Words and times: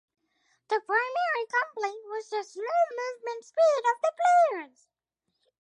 The 0.69 0.81
primary 0.83 1.45
complaint 1.45 2.05
was 2.07 2.27
the 2.31 2.43
slow 2.43 2.65
movement 2.89 3.45
speed 3.45 3.83
of 3.85 4.01
the 4.01 4.13
players. 4.57 4.87